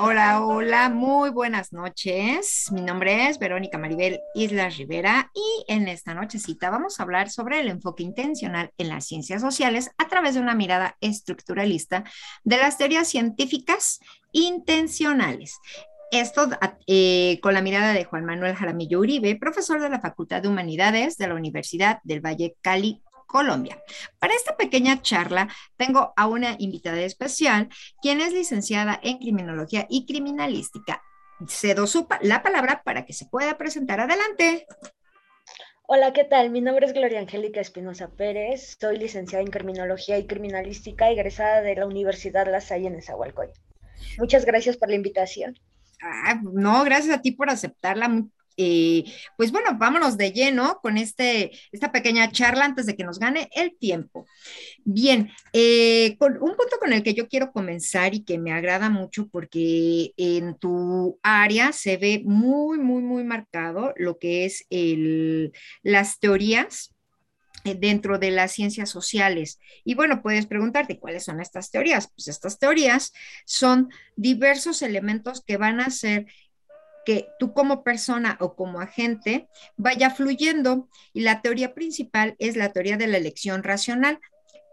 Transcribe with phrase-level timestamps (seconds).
[0.00, 2.70] Hola, hola, muy buenas noches.
[2.70, 7.58] Mi nombre es Verónica Maribel Islas Rivera y en esta nochecita vamos a hablar sobre
[7.58, 12.04] el enfoque intencional en las ciencias sociales a través de una mirada estructuralista
[12.44, 13.98] de las teorías científicas
[14.30, 15.58] intencionales.
[16.10, 16.48] Esto
[16.86, 21.18] eh, con la mirada de Juan Manuel Jaramillo Uribe, profesor de la Facultad de Humanidades
[21.18, 23.82] de la Universidad del Valle Cali, Colombia.
[24.18, 27.68] Para esta pequeña charla tengo a una invitada especial,
[28.00, 31.02] quien es licenciada en Criminología y Criminalística.
[31.46, 31.84] Cedo
[32.22, 34.00] la palabra para que se pueda presentar.
[34.00, 34.66] Adelante.
[35.86, 36.50] Hola, ¿qué tal?
[36.50, 38.76] Mi nombre es Gloria Angélica Espinosa Pérez.
[38.80, 43.60] Soy licenciada en Criminología y Criminalística, egresada de la Universidad La Salle en Nezahualcóyotl.
[44.18, 45.58] Muchas gracias por la invitación.
[46.02, 48.24] Ah, no, gracias a ti por aceptarla.
[48.60, 49.04] Eh,
[49.36, 53.48] pues bueno, vámonos de lleno con este, esta pequeña charla antes de que nos gane
[53.54, 54.26] el tiempo.
[54.84, 58.90] Bien, eh, con un punto con el que yo quiero comenzar y que me agrada
[58.90, 65.52] mucho porque en tu área se ve muy, muy, muy marcado lo que es el,
[65.82, 66.94] las teorías
[67.74, 69.58] dentro de las ciencias sociales.
[69.84, 72.08] Y bueno, puedes preguntarte cuáles son estas teorías.
[72.08, 73.12] Pues estas teorías
[73.44, 76.26] son diversos elementos que van a ser
[77.04, 80.88] que tú como persona o como agente vaya fluyendo.
[81.12, 84.20] Y la teoría principal es la teoría de la elección racional.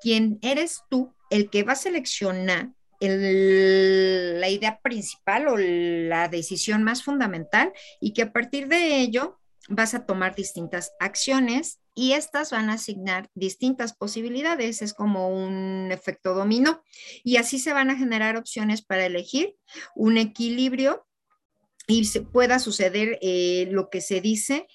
[0.00, 2.70] ¿Quién eres tú el que va a seleccionar
[3.08, 9.94] la idea principal o la decisión más fundamental y que a partir de ello vas
[9.94, 16.34] a tomar distintas acciones y estas van a asignar distintas posibilidades, es como un efecto
[16.34, 16.82] dominó
[17.22, 19.54] y así se van a generar opciones para elegir
[19.94, 21.06] un equilibrio
[21.86, 24.66] y se pueda suceder eh, lo que se dice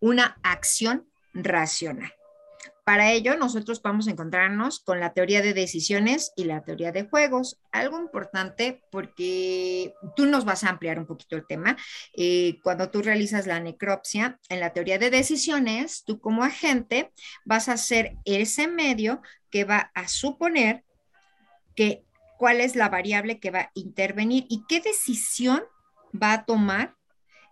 [0.00, 2.12] una acción racional.
[2.88, 7.06] Para ello, nosotros vamos a encontrarnos con la teoría de decisiones y la teoría de
[7.06, 7.60] juegos.
[7.70, 11.76] Algo importante porque tú nos vas a ampliar un poquito el tema.
[12.16, 17.12] Eh, cuando tú realizas la necropsia, en la teoría de decisiones, tú como agente
[17.44, 19.20] vas a ser ese medio
[19.50, 20.82] que va a suponer
[21.76, 22.06] que
[22.38, 25.62] cuál es la variable que va a intervenir y qué decisión
[26.10, 26.96] va a tomar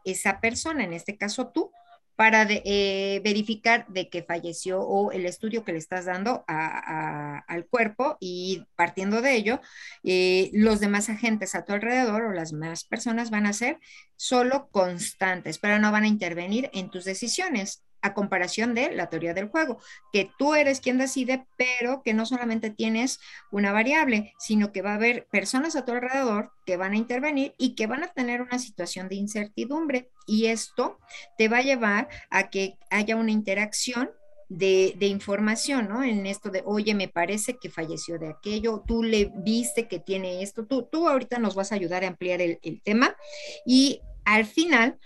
[0.06, 1.72] esa persona, en este caso tú,
[2.16, 8.16] para eh, verificar de que falleció o el estudio que le estás dando al cuerpo
[8.20, 9.60] y partiendo de ello,
[10.02, 13.78] eh, los demás agentes a tu alrededor o las demás personas van a ser
[14.16, 19.34] solo constantes, pero no van a intervenir en tus decisiones a comparación de la teoría
[19.34, 19.78] del juego,
[20.12, 24.92] que tú eres quien decide, pero que no solamente tienes una variable, sino que va
[24.92, 28.42] a haber personas a tu alrededor que van a intervenir y que van a tener
[28.42, 30.10] una situación de incertidumbre.
[30.26, 30.98] Y esto
[31.38, 34.10] te va a llevar a que haya una interacción
[34.48, 36.02] de, información, ¿no?
[36.02, 40.42] En esto de, oye, me parece que falleció de aquello, tú le viste que tiene
[40.42, 43.16] esto, tú, tú ahorita nos vas a ayudar a ampliar el, el tema
[43.64, 44.98] y al final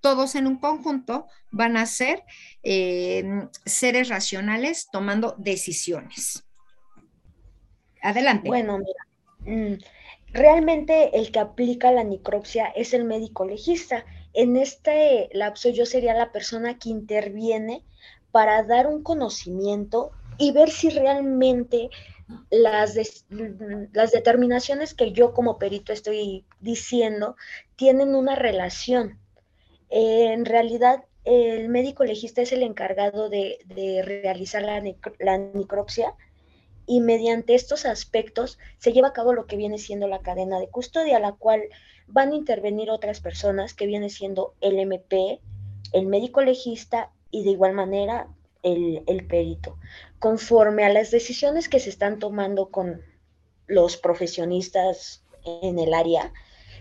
[0.00, 2.24] todos en un conjunto van a ser
[2.62, 3.24] eh,
[3.64, 6.44] seres racionales tomando decisiones.
[8.02, 8.48] Adelante.
[8.48, 9.78] Bueno, mira, mm,
[10.32, 14.04] realmente el que aplica la necropsia es el médico legista.
[14.34, 17.84] En este lapso yo sería la persona que interviene
[18.30, 21.90] para dar un conocimiento y ver si realmente
[22.50, 23.24] las,
[23.92, 27.36] las determinaciones que yo como perito estoy diciendo
[27.76, 29.18] tienen una relación
[29.90, 33.58] en realidad, el médico legista es el encargado de,
[34.24, 34.80] realizar la,
[35.38, 36.14] necropsia
[36.86, 40.68] y mediante estos aspectos se lleva a cabo lo que viene siendo la cadena de
[40.68, 41.62] custodia, la cual
[42.06, 45.40] van a intervenir otras personas que viene siendo el MP,
[45.92, 48.28] el médico legista y de igual manera
[48.62, 49.76] el, el perito.
[50.18, 53.02] Conforme a las decisiones que se están tomando con
[53.66, 56.32] los profesionistas en el área,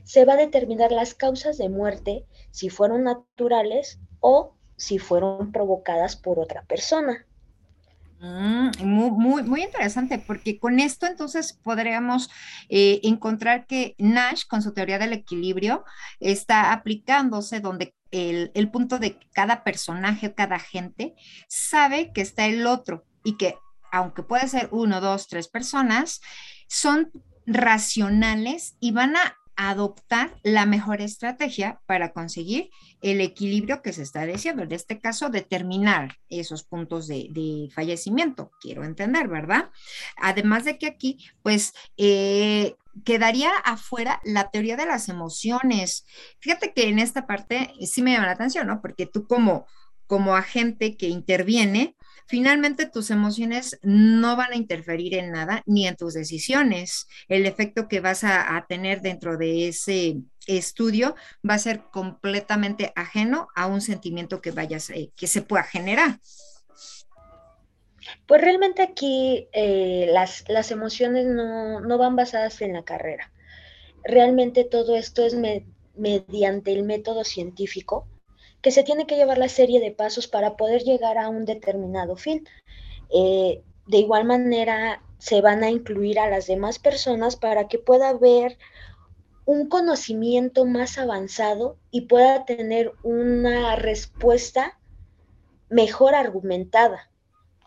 [0.08, 6.16] se va a determinar las causas de muerte, si fueron naturales o si fueron provocadas
[6.16, 7.26] por otra persona.
[8.22, 12.30] Mm, muy, muy, interesante, porque con esto entonces podríamos
[12.70, 15.84] eh, encontrar que Nash, con su teoría del equilibrio,
[16.22, 21.16] está aplicándose donde el, el punto de cada personaje, cada gente,
[21.50, 23.56] sabe que está el otro y que
[23.92, 26.22] aunque puede ser uno, dos, tres personas,
[26.70, 27.12] son
[27.46, 32.70] racionales y van a adoptar la mejor estrategia para conseguir
[33.02, 34.64] el equilibrio que se está diciendo.
[34.64, 39.72] En este caso, determinar esos puntos de, fallecimiento, quiero entender, ¿verdad?
[40.16, 46.06] Además de que aquí, pues, eh, quedaría afuera la teoría de las emociones.
[46.40, 48.82] Fíjate que en esta parte sí me llama la atención, ¿no?
[48.82, 49.66] Porque tú como
[50.08, 51.96] como agente que interviene,
[52.28, 57.08] finalmente tus emociones no van a interferir en nada ni en tus decisiones.
[57.28, 61.16] El efecto que vas a, tener dentro de ese estudio
[61.48, 66.20] va a ser completamente ajeno a un sentimiento que vayas, eh, que se pueda generar.
[68.26, 73.32] Pues realmente aquí eh, las, las, emociones no, no, van basadas en la carrera.
[74.04, 75.36] Realmente todo esto es
[75.96, 78.08] mediante el método científico
[78.62, 82.16] que se tiene que llevar la serie de pasos para poder llegar a un determinado
[82.16, 82.48] fin.
[83.14, 88.10] Eh, de igual manera, se van a incluir a las demás personas para que pueda
[88.10, 88.58] haber
[89.46, 94.78] un conocimiento más avanzado y pueda tener una respuesta
[95.70, 97.10] mejor argumentada.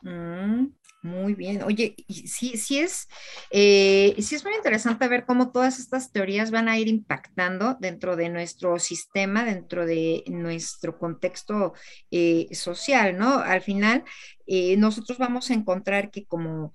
[0.02, 0.66] Mm,
[1.02, 1.62] muy bien.
[1.62, 3.08] Oye, sí, sí es,
[3.50, 8.16] eh, sí es muy interesante ver cómo todas estas teorías van a ir impactando dentro
[8.16, 11.72] de nuestro sistema, dentro de nuestro contexto
[12.10, 13.38] eh, social, ¿no?
[13.38, 14.04] Al final,
[14.46, 16.74] eh, nosotros vamos a encontrar que como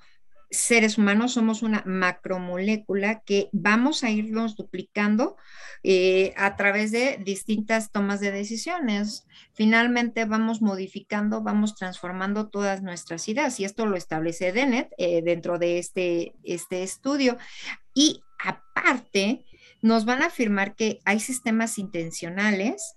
[0.56, 5.38] seres humanos somos una macromolécula que vamos a irnos duplicando
[5.84, 9.28] eh, a través de distintas tomas de decisiones.
[9.54, 15.60] Finalmente vamos modificando, vamos transformando todas nuestras ideas y esto lo establece Dennett eh, dentro
[15.60, 17.38] de este, este estudio.
[17.94, 19.46] Y aparte,
[19.82, 22.96] nos van a afirmar que hay sistemas intencionales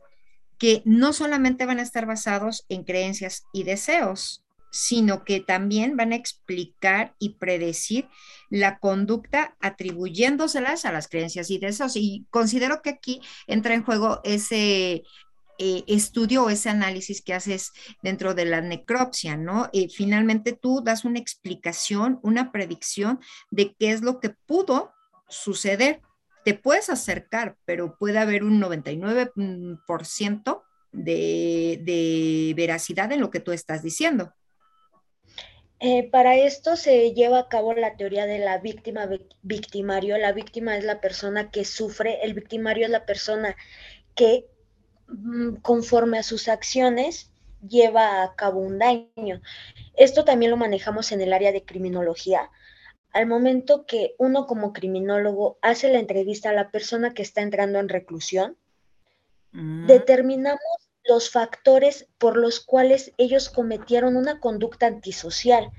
[0.59, 6.13] que no solamente van a estar basados en creencias y deseos, sino que también van
[6.13, 8.09] a explicar y predecir
[8.51, 11.97] la conducta atribuyéndoselas a las creencias y deseos.
[11.97, 15.05] Y considero que aquí entra en juego ese
[15.61, 17.73] eh, estudio o ese análisis que haces
[18.03, 19.69] dentro de la necropsia, ¿no?
[19.73, 23.19] Eh, finalmente tú das una explicación, una predicción
[23.51, 24.93] de qué es lo que pudo
[25.29, 26.01] suceder.
[26.45, 30.63] Te puedes acercar, pero puede haber un 99%
[30.93, 34.33] de, de veracidad en lo que tú estás diciendo.
[35.81, 39.09] Eh, para esto se lleva a cabo la teoría de la víctima
[39.43, 40.19] victimario.
[40.19, 43.57] La víctima es la persona que sufre, el victimario es la persona
[44.15, 44.47] que
[45.07, 47.31] mm, conforme a sus acciones
[47.67, 49.41] lleva a cabo un daño.
[49.95, 52.51] Esto también lo manejamos en el área de criminología.
[53.13, 57.79] Al momento que uno como criminólogo hace la entrevista a la persona que está entrando
[57.79, 58.57] en reclusión,
[59.53, 59.87] mm.
[59.87, 65.73] determinamos los factores por los cuales ellos cometieron una conducta antisocial.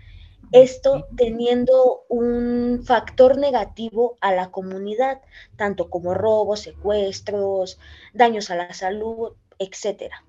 [0.51, 5.21] Esto teniendo un factor negativo a la comunidad,
[5.55, 7.77] tanto como robos, secuestros,
[8.13, 10.25] daños a la salud, etcétera.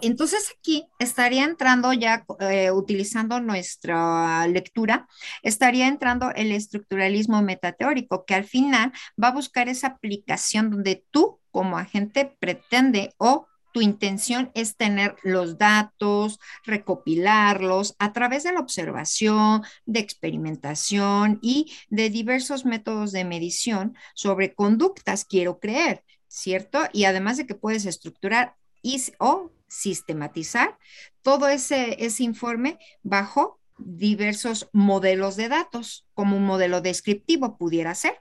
[0.00, 5.06] entonces aquí estaría entrando ya, eh, utilizando nuestra lectura,
[5.42, 8.92] estaría entrando el estructuralismo metateórico, que al final
[9.22, 15.16] va a buscar esa aplicación donde tú como agente pretende o tu intención es tener
[15.22, 23.24] los datos, recopilarlos a través de la observación, de experimentación y de diversos métodos de
[23.24, 26.80] medición sobre conductas, quiero creer, ¿cierto?
[26.92, 30.78] Y además de que puedes estructurar y, o sistematizar
[31.22, 38.20] todo ese, ese informe bajo diversos modelos de datos, como un modelo descriptivo pudiera ser.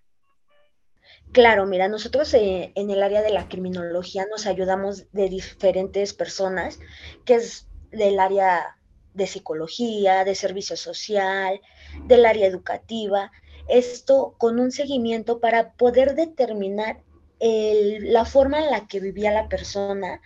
[1.32, 6.80] Claro, mira, nosotros eh, en el área de la criminología nos ayudamos de diferentes personas,
[7.24, 8.78] que es del área
[9.14, 11.62] de psicología, de servicio social,
[12.06, 13.32] del área educativa,
[13.70, 17.02] esto con un seguimiento para poder determinar
[17.40, 20.22] la forma en la que vivía la persona,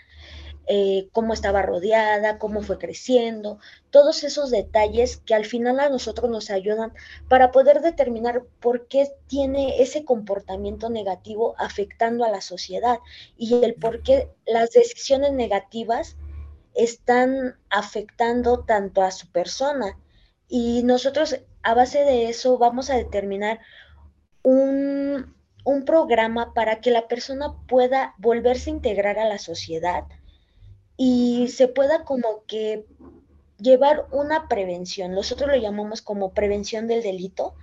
[0.68, 3.60] eh, cómo estaba rodeada, cómo fue creciendo,
[3.92, 6.94] todos esos detalles que al final a nosotros nos ayudan
[7.30, 13.00] para poder determinar por qué tiene ese comportamiento negativo afectando a la sociedad
[13.38, 16.18] y el por qué las decisiones negativas
[16.74, 19.98] están afectando tanto a su persona.
[20.48, 23.60] Y nosotros a base de eso vamos a determinar
[24.44, 30.04] un, un programa para que la persona pueda volverse a integrar a la sociedad,
[30.98, 32.86] y se pueda como que
[33.58, 35.14] llevar una prevención.
[35.14, 37.56] Nosotros lo llamamos como prevención del delito,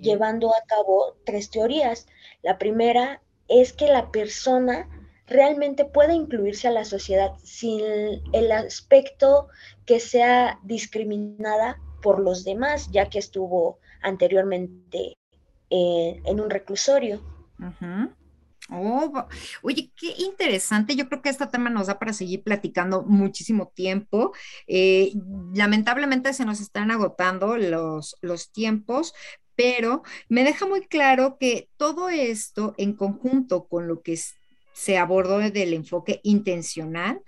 [0.00, 2.06] llevando a cabo tres teorías.
[2.42, 4.88] La primera es que la persona
[5.26, 7.80] realmente pueda incluirse a la sociedad sin
[8.32, 9.48] el aspecto
[9.84, 15.16] que sea discriminada por los demás, ya que estuvo anteriormente
[15.70, 17.20] eh, en un reclusorio.
[18.70, 19.26] Oh,
[19.62, 20.96] oye, qué interesante.
[20.96, 24.32] Yo creo que este tema nos da para seguir platicando muchísimo tiempo.
[24.66, 25.12] Eh,
[25.54, 29.12] lamentablemente se nos están agotando los, los tiempos,
[29.54, 34.14] pero me deja muy claro que todo esto en conjunto con lo que
[34.74, 37.22] se abordó del enfoque intencional.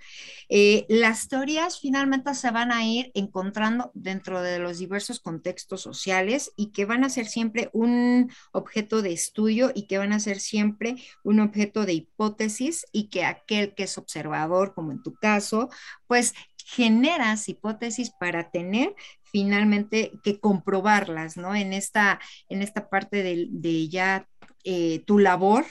[0.49, 6.51] Eh, las teorías finalmente se van a ir encontrando dentro de los diversos contextos sociales
[6.55, 10.39] y que van a ser siempre un objeto de estudio y que van a ser
[10.39, 15.69] siempre un objeto de hipótesis y que aquel que es observador, como en tu caso,
[16.05, 16.33] pues
[16.65, 21.55] generas hipótesis para tener finalmente que comprobarlas, ¿no?
[21.55, 24.27] En esta, en esta parte de, ya
[24.65, 25.65] eh, tu labor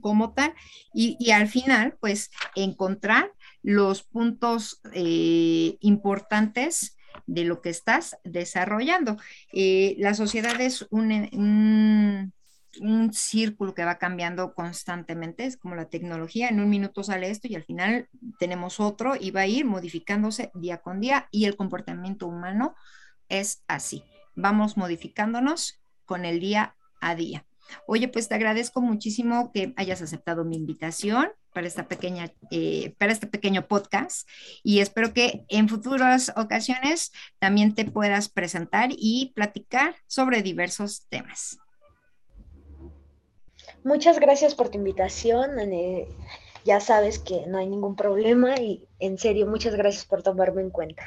[0.00, 0.54] como tal
[0.92, 3.32] y, al final pues encontrar
[3.62, 6.96] los puntos eh, importantes
[7.26, 9.16] de lo que estás desarrollando.
[9.52, 12.32] Eh, la sociedad es un,
[12.80, 17.46] un, círculo que va cambiando constantemente, es como la tecnología, en un minuto sale esto
[17.48, 18.08] y al final
[18.38, 22.74] tenemos otro y va a ir modificándose día con día y el comportamiento humano
[23.28, 24.02] es así.
[24.34, 27.44] Vamos modificándonos con el día a día.
[27.86, 33.12] Oye, pues te agradezco muchísimo que hayas aceptado mi invitación para esta pequeña, eh, para
[33.12, 34.28] este pequeño podcast
[34.62, 41.58] y espero que en futuras ocasiones también te puedas presentar y platicar sobre diversos temas.
[43.84, 45.50] Muchas gracias por tu invitación.
[46.64, 50.70] Ya sabes que no hay ningún problema y en serio, muchas gracias por tomarme en
[50.70, 51.04] cuenta.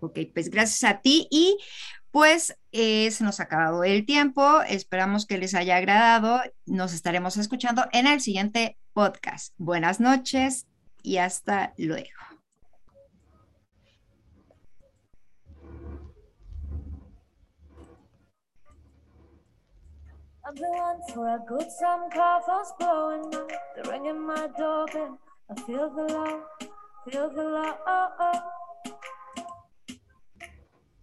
[0.00, 1.58] Ok, pues gracias a ti y
[2.16, 4.62] pues eh, se nos ha acabado el tiempo.
[4.62, 6.40] Esperamos que les haya agradado.
[6.64, 9.52] Nos estaremos escuchando en el siguiente podcast.
[9.58, 10.66] Buenas noches
[11.02, 12.08] y hasta luego.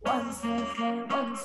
[0.05, 1.33] Once again.